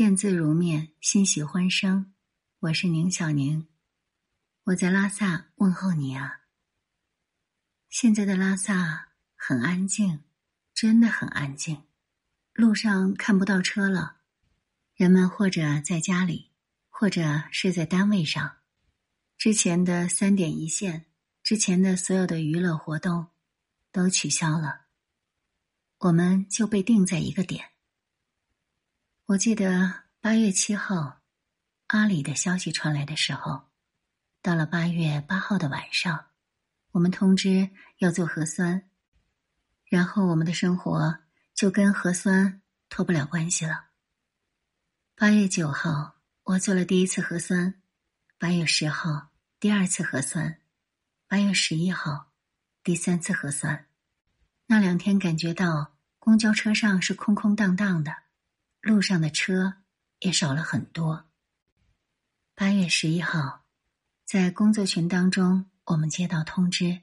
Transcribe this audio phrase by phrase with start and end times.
[0.00, 2.14] 见字如面，欣喜欢声。
[2.60, 3.68] 我是宁小宁，
[4.64, 6.40] 我在拉萨问候你啊。
[7.90, 10.24] 现在的拉萨很安静，
[10.72, 11.82] 真的很安静，
[12.54, 14.22] 路上看不到车了，
[14.94, 16.50] 人们或者在家里，
[16.88, 18.56] 或者是在单位上。
[19.36, 21.04] 之前的三点一线，
[21.42, 23.26] 之前的所有的娱乐活动
[23.92, 24.86] 都取消了，
[25.98, 27.72] 我们就被定在一个点。
[29.30, 31.20] 我记得八月七号，
[31.86, 33.62] 阿里的消息传来的时候，
[34.42, 36.26] 到了八月八号的晚上，
[36.90, 38.90] 我们通知要做核酸，
[39.84, 41.16] 然后我们的生活
[41.54, 43.90] 就跟核酸脱不了关系了。
[45.14, 47.74] 八月九号，我做了第一次核酸；
[48.36, 49.28] 八月十号，
[49.60, 50.56] 第二次核酸；
[51.28, 52.32] 八月十一号，
[52.82, 53.86] 第三次核酸。
[54.66, 58.12] 那两天感觉到公交车上是空空荡荡的。
[58.80, 59.74] 路上的车
[60.20, 61.28] 也少了很多。
[62.54, 63.66] 八月十一号，
[64.24, 67.02] 在工作群当中，我们接到通知，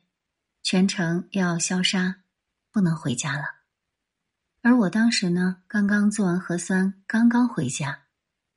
[0.63, 2.23] 全程要消杀，
[2.71, 3.57] 不能回家了。
[4.61, 8.05] 而我当时呢，刚刚做完核酸，刚刚回家，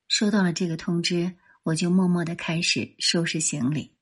[0.08, 3.94] 收到了这个通知，我就默默的开始收拾行李。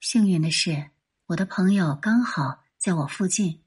[0.00, 0.90] 幸运的是，
[1.26, 3.62] 我的朋友刚好在我附近，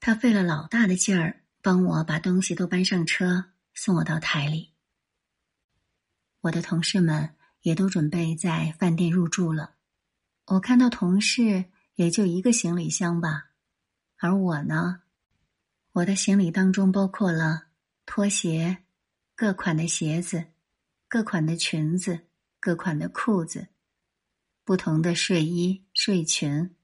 [0.00, 1.37] 他费了老大的劲儿。
[1.60, 4.72] 帮我把东西都搬上车，送我到台里。
[6.42, 9.74] 我的同事们也都准备在饭店入住了。
[10.46, 13.50] 我看到同事也就一个行李箱吧，
[14.16, 15.02] 而我呢，
[15.92, 17.66] 我的行李当中包括了
[18.06, 18.84] 拖鞋、
[19.34, 20.46] 各款的鞋子、
[21.08, 22.20] 各款的裙子、
[22.60, 23.66] 各款的裤子、
[24.64, 26.74] 不同的睡衣、睡裙、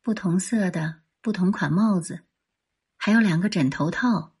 [0.00, 2.20] 不同色的不同款帽子。
[3.04, 4.36] 还有两个枕头套，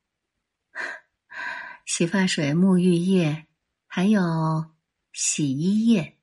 [1.84, 3.48] 洗发水、沐浴液，
[3.88, 4.72] 还有
[5.12, 6.20] 洗衣液，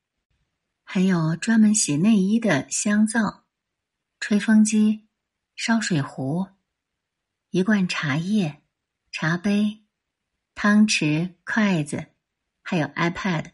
[0.86, 3.44] 还有专门洗内衣的香皂、
[4.22, 5.10] 吹风机、
[5.58, 6.48] 烧水壶，
[7.50, 8.64] 一罐茶叶、
[9.12, 9.84] 茶杯、
[10.56, 12.14] 汤匙、筷子，
[12.62, 13.52] 还有 iPad，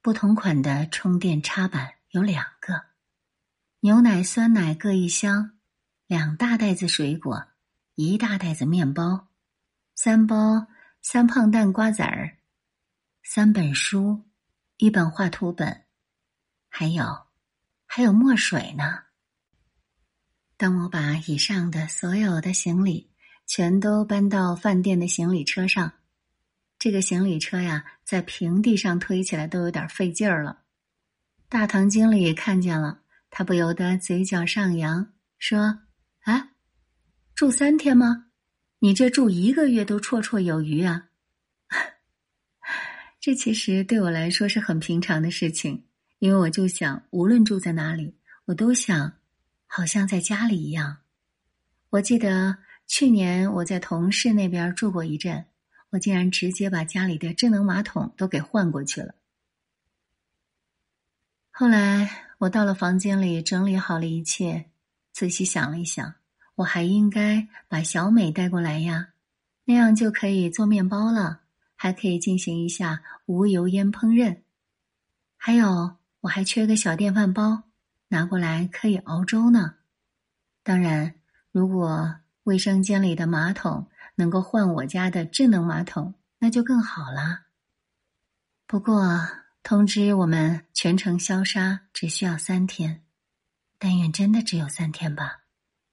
[0.00, 2.84] 不同款的充电插板有两个，
[3.80, 5.58] 牛奶、酸奶各一箱，
[6.06, 7.48] 两大袋子水果。
[7.96, 9.28] 一大袋子面包，
[9.94, 10.66] 三包
[11.00, 12.38] 三胖蛋瓜子儿，
[13.22, 14.24] 三本书，
[14.78, 15.84] 一本画图本，
[16.68, 17.04] 还有
[17.86, 19.04] 还有墨水呢。
[20.56, 23.12] 当我把以上的所有的行李
[23.46, 25.92] 全都搬到饭店的行李车上，
[26.80, 30.62] 这个行李车呀，在平地上推起来都有点费劲儿了。
[31.48, 35.78] 大堂经理看见了，他不由得嘴角上扬，说：“。”
[37.34, 38.26] 住三天吗？
[38.78, 41.08] 你这住一个月都绰绰有余啊！
[43.18, 45.84] 这其实对我来说是很平常的事情，
[46.20, 49.14] 因为我就想，无论住在哪里，我都想
[49.66, 50.98] 好像在家里一样。
[51.90, 55.46] 我记得去年我在同事那边住过一阵，
[55.90, 59.12] 我竟然直接把家里的智能马桶都给换过去了。
[61.50, 64.70] 后来我到了房间里，整理好了一切，
[65.12, 66.14] 仔细想了一想。
[66.56, 69.08] 我还应该把小美带过来呀，
[69.64, 71.40] 那样就可以做面包了，
[71.74, 74.40] 还可以进行一下无油烟烹饪。
[75.36, 77.64] 还有，我还缺个小电饭煲，
[78.08, 79.74] 拿过来可以熬粥呢。
[80.62, 81.14] 当然，
[81.50, 87.46] 如果卫生间里的马桶能够换我家的智能马桶，那就更好啦。
[88.66, 89.28] 不过，
[89.62, 93.02] 通知我们全程消杀只需要三天，
[93.78, 95.43] 但愿真的只有三天吧。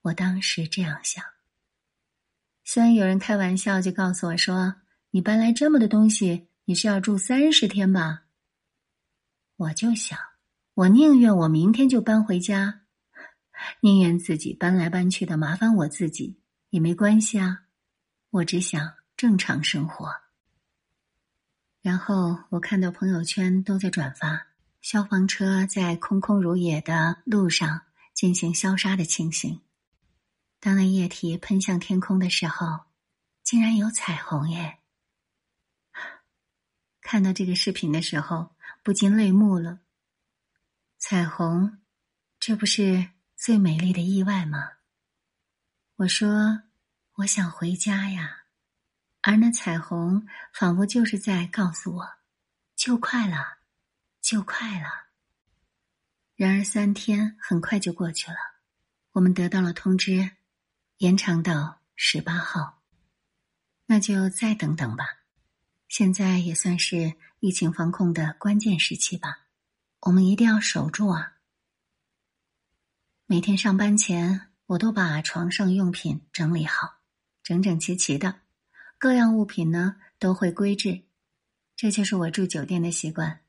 [0.03, 1.23] 我当时这样想。
[2.63, 4.75] 虽然有人开玩笑，就告诉我说
[5.12, 8.23] ：“你搬来这么多东西，你是要住三十天吧？”
[9.57, 10.17] 我就想，
[10.73, 12.81] 我宁愿我明天就搬回家，
[13.81, 16.39] 宁愿自己搬来搬去的麻烦我自己
[16.69, 17.63] 也没关系啊。
[18.29, 20.09] 我只想正常生活。
[21.81, 24.48] 然后我看到朋友圈都在转发
[24.81, 27.81] 消防车在空空如也的路上
[28.13, 29.59] 进行消杀的情形。
[30.62, 32.81] 当那液体喷向天空的时候，
[33.42, 34.78] 竟然有彩虹耶！
[37.02, 39.80] 看到这个视频的时候，不禁泪目了。
[41.00, 41.80] 彩虹，
[42.40, 44.74] 这不是最美丽的意外吗？
[45.96, 46.62] 我说，
[47.16, 48.44] 我想回家呀，
[49.22, 52.08] 而那彩虹仿佛就是在告诉我，
[52.75, 53.58] 就快了，
[54.22, 55.08] 就快了。
[56.36, 58.38] 然而三天很快就过去了，
[59.13, 60.38] 我们得到了通知。
[61.01, 62.83] 延长到十八号，
[63.88, 65.03] 那就再等等吧。
[65.88, 69.48] 现在也算是疫情防控的关键时期吧，
[70.01, 71.38] 我们一定要守住啊！
[73.25, 77.00] 每天上班前，我都把床上用品整理好，
[77.42, 78.42] 整整齐齐的，
[79.00, 81.01] 各样物品呢都会归置，
[81.75, 83.39] 这就是我住酒店的习惯。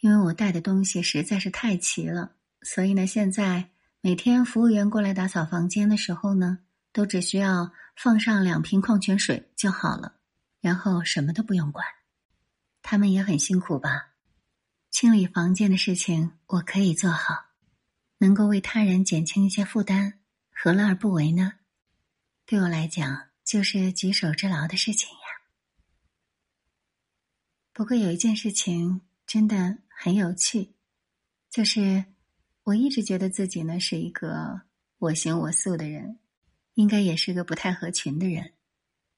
[0.00, 3.68] 因为我带的东西实在是太齐了，所以呢，现在
[4.04, 6.58] 每天服务员过来打扫房间的时候呢，
[6.92, 10.16] 都只需要放上两瓶矿泉水就好了，
[10.60, 11.86] 然后什么都不用管。
[12.82, 14.14] 他们也很辛苦吧？
[14.90, 17.32] 清理房间的事情我可以做好，
[18.18, 20.18] 能够为他人减轻一些负担，
[20.50, 21.52] 何乐而不为呢？
[22.44, 25.46] 对我来讲，就是举手之劳的事情呀。
[27.72, 29.78] 不过有一件事情真的。
[29.94, 30.74] 很有趣，
[31.48, 32.04] 就是
[32.64, 34.62] 我一直觉得自己呢是一个
[34.98, 36.18] 我行我素的人，
[36.74, 38.52] 应该也是个不太合群的人。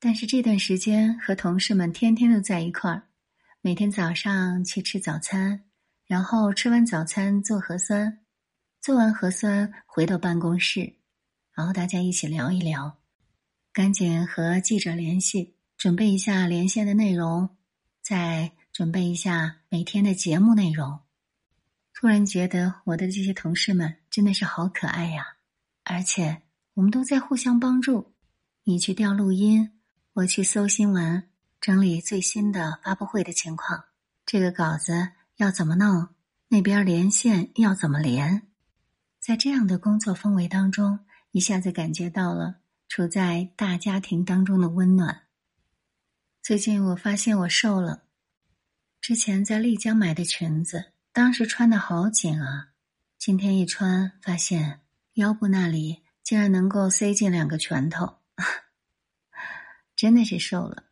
[0.01, 3.03] 但是这段时间和同事们天天都在一块儿，
[3.61, 5.65] 每天早上去吃早餐，
[6.07, 8.21] 然后吃完早餐做核酸，
[8.81, 10.95] 做完核酸回到办公室，
[11.53, 12.99] 然后大家一起聊一聊，
[13.73, 17.51] 赶紧和记者联系，准备一下连线的内容，
[18.03, 18.53] 再。
[18.75, 20.99] 准备一下每天的节目内容。
[22.05, 25.25] 突然觉得我的这些同事们真的是好可爱呀，
[25.85, 26.43] 而且
[26.75, 28.13] 我们都在互相帮助。
[28.65, 29.71] 你去调录音，
[30.13, 31.27] 我去搜新闻，
[31.63, 33.85] 整理最新的发布会的情况。
[34.27, 36.09] 这个稿子要怎么弄？
[36.49, 38.43] 那边连线要怎么连？
[39.19, 40.99] 在这样的工作氛围当中，
[41.31, 42.57] 一下子感觉到了
[42.87, 45.23] 处在大家庭当中的温暖。
[46.43, 48.03] 最近我发现我瘦了。
[49.01, 52.71] 之前在丽江买的裙子，当时穿的好紧啊！
[53.19, 54.81] 今天一穿，发现
[55.13, 58.19] 腰部那里竟然能够塞进两个拳头，
[59.95, 60.87] 真的是瘦了。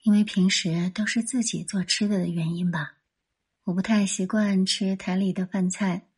[0.00, 2.94] 因为平时都是自己做吃的的原因吧，
[3.64, 6.08] 我不太习惯吃台里的饭菜，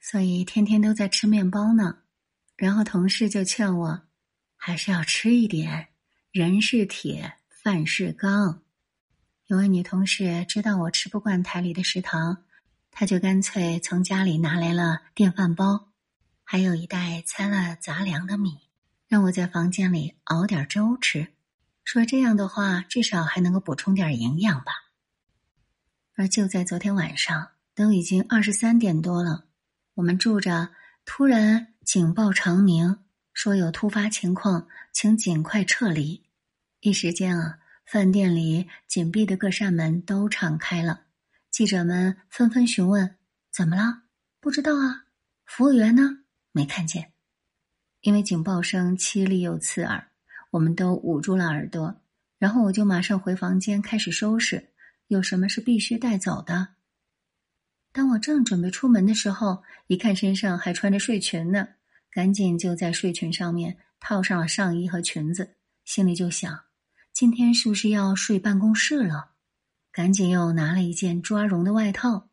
[0.00, 1.98] 所以天天都在吃面包呢。
[2.56, 4.02] 然后同事就劝我，
[4.56, 5.90] 还是要吃一点，
[6.32, 8.64] 人是铁，饭是钢。
[9.48, 12.42] 有位女同事知道我吃不惯台里的食堂，
[12.90, 15.92] 她就干脆从家里拿来了电饭煲，
[16.42, 18.58] 还有一袋掺了杂粮的米，
[19.06, 21.28] 让我在房间里熬点粥吃，
[21.84, 24.72] 说这样的话至少还能够补充点营养吧。
[26.16, 29.44] 而就在昨天晚上，都已经二十三点多了，
[29.94, 30.70] 我们住着
[31.04, 32.98] 突然警报长鸣，
[33.32, 36.24] 说有突发情况，请尽快撤离。
[36.80, 37.60] 一时间啊。
[37.86, 41.04] 饭店里紧闭的各扇门都敞开了，
[41.52, 43.16] 记者们纷纷询问
[43.54, 44.02] ：“怎么了？
[44.40, 45.04] 不知道啊。”
[45.46, 46.24] 服务员呢？
[46.50, 47.12] 没看见。
[48.00, 50.08] 因为警报声凄厉又刺耳，
[50.50, 52.02] 我们都捂住了耳朵。
[52.38, 54.68] 然后我就马上回房间开始收拾，
[55.06, 56.74] 有什么是必须带走的。
[57.92, 61.68] 当我正准备出门的时候，一看身上还穿着睡裙呢，
[62.10, 65.54] 赶紧就在睡裙上面套上了上衣和裙子，
[65.84, 66.65] 心里就想。
[67.16, 69.30] 今天是不是要睡办公室了？
[69.90, 72.28] 赶紧又拿了一件抓绒的外套。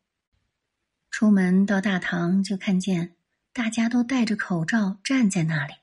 [1.09, 3.15] 出门到大堂，就看见
[3.53, 5.73] 大家都戴着口罩站在那里，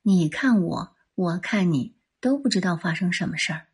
[0.00, 3.66] 你看我，我看你，都不知道发生什么事儿。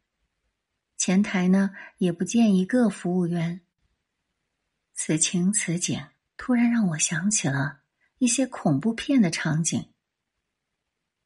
[0.96, 3.60] 前台呢，也不见一个服务员。
[4.94, 6.04] 此情此景，
[6.36, 7.82] 突然让我想起了
[8.18, 9.92] 一些恐怖片的场景。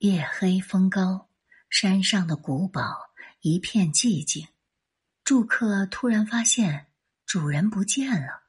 [0.01, 1.31] 夜黑风高，
[1.71, 3.06] 山上的古堡。
[3.49, 4.49] 一片寂静，
[5.23, 6.89] 住客突然发现
[7.25, 8.43] 主人不见了，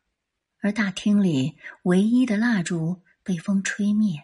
[0.60, 4.24] 而大厅里唯一的蜡烛被风吹灭，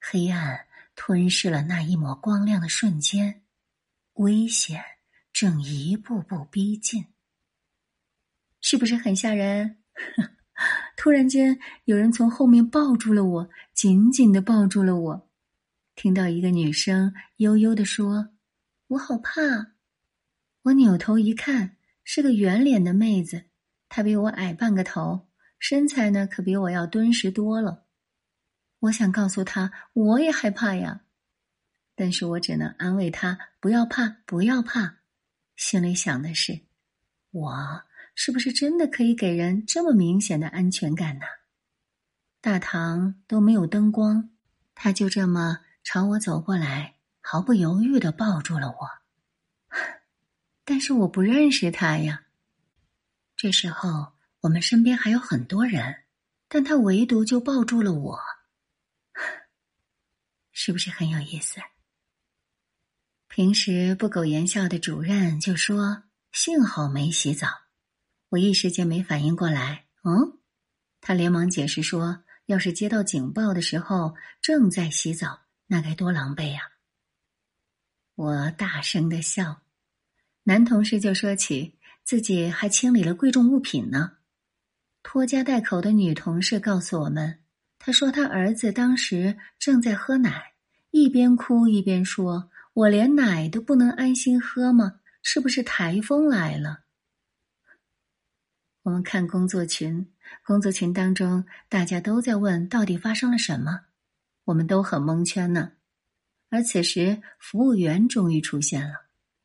[0.00, 0.66] 黑暗
[0.96, 3.44] 吞噬了那一抹光亮的瞬间，
[4.14, 4.82] 危险
[5.32, 7.06] 正一步步逼近。
[8.60, 9.76] 是不是很吓人？
[10.98, 15.30] 突然间，有人从后面抱住了我，紧紧的抱住了我。
[15.94, 18.30] 听到一个女生悠悠的说
[18.88, 19.40] ：“我好怕。”
[20.64, 23.46] 我扭头一看，是个圆脸的妹子，
[23.88, 25.26] 她比我矮半个头，
[25.58, 27.84] 身材呢可比我要敦实多了。
[28.78, 31.00] 我想告诉她，我也害怕呀，
[31.96, 34.98] 但是我只能安慰她不要怕，不要怕。
[35.56, 36.60] 心里想的是，
[37.32, 37.82] 我
[38.14, 41.24] 是不是真的可以给人这么明显的安全感呢？
[42.40, 44.30] 大堂都没有灯光，
[44.76, 49.01] 她就这么朝我走过来，毫不犹豫的抱住了我。
[50.64, 52.26] 但是我不认识他呀。
[53.36, 56.04] 这时候我们身边还有很多人，
[56.48, 58.18] 但他唯独就抱住了我，
[60.52, 61.60] 是不是很有意思？
[63.28, 67.48] 平时不苟言笑的主任就说：“幸好没洗澡。
[68.28, 69.86] 我一时间没反应过来。
[70.04, 70.38] 嗯，
[71.00, 76.60] 他连忙解释说：“要是接到警报的时候正在洗澡，那该多狼狈呀！”
[78.14, 79.62] 我大声的笑。
[80.44, 84.12] 男同事就说起自己还清理了贵重物品呢。
[85.02, 87.38] 拖家带口的女同事告诉我们，
[87.78, 90.52] 她说她儿子当时正在喝奶，
[90.90, 95.00] 一边哭一边说：“我连奶都不能安心喝吗？
[95.22, 96.80] 是不是台风来了？”
[98.82, 100.08] 我们看工作群，
[100.44, 103.82] 工作群当中大家都在问到底发生了什么，
[104.44, 105.72] 我们都很蒙圈呢。
[106.50, 108.94] 而此时，服务员终于出现了。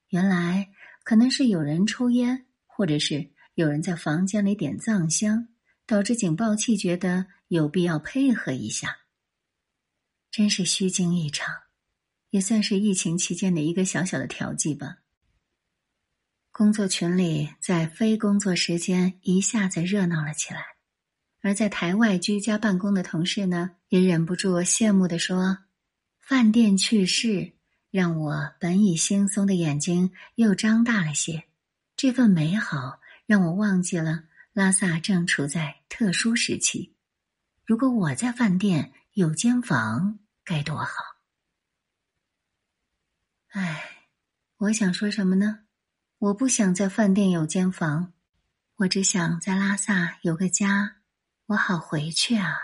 [0.09, 0.69] 原来
[1.07, 5.47] 可能是有人抽烟，或者是有人在房间里点藏香，
[5.85, 8.97] 导致警报器觉得有必要配合一下。
[10.29, 11.55] 真是虚惊一场，
[12.31, 14.97] 也算是疫情期间的一个小小的调剂吧。
[16.51, 20.61] 工作群里，在非工作时间一下子热闹了起来，
[21.41, 25.59] 而在台外居家办公的同事呢，也忍不住羡慕的说
[26.19, 27.53] ：“饭店去世，
[27.97, 31.45] 让我本已惺忪的眼睛又张大了些。
[31.95, 36.95] 这份美好让我忘记了拉萨正处在特殊时期。
[37.65, 40.93] 如果我在饭店有间房，该多好！”
[43.49, 44.05] 唉，
[44.57, 45.61] 我想说什么呢？
[46.19, 48.13] 我不想在饭店有间房，
[48.75, 50.97] 我只想在拉萨有个家，
[51.47, 52.59] 我好回去啊。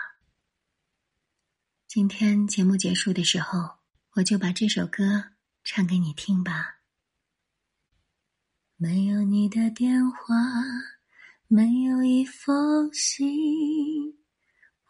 [1.88, 3.78] 今天节目结束的时候，
[4.16, 5.32] 我就把这首歌
[5.64, 6.78] 唱给你听吧。
[8.76, 10.34] 没有你的电话，
[11.48, 14.16] 没有一封信，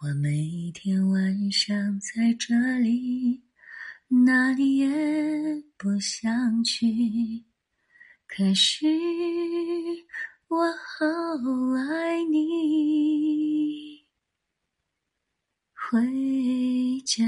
[0.02, 3.44] 我每天晚上在这里，
[4.26, 4.90] 哪里也
[5.78, 7.46] 不想去。
[8.26, 8.86] 可是
[10.48, 11.06] 我好
[11.78, 14.04] 爱你，
[15.72, 17.24] 回家，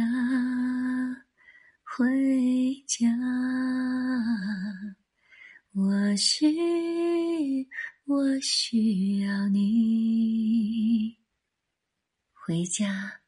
[12.66, 13.20] 回家，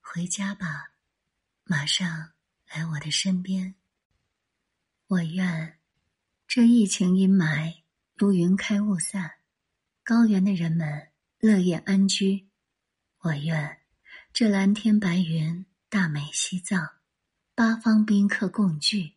[0.00, 0.92] 回家吧，
[1.64, 2.34] 马上
[2.68, 3.74] 来我的身边，
[5.08, 5.80] 我愿。
[6.46, 7.82] 这疫情阴霾
[8.14, 9.38] 如云开雾散，
[10.04, 11.08] 高原的人们
[11.40, 12.48] 乐业安居。
[13.22, 13.80] 我愿
[14.32, 16.90] 这蓝天白云大美西藏，
[17.56, 19.16] 八方宾客共聚。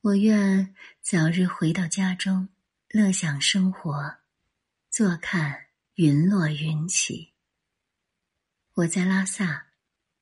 [0.00, 2.48] 我愿早日回到家中，
[2.88, 4.16] 乐享生活，
[4.88, 5.66] 坐看
[5.96, 7.34] 云落云起。
[8.80, 9.66] 我在拉萨，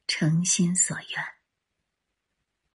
[0.09, 1.38] 诚心所愿。